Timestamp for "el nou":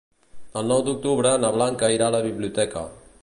0.61-0.81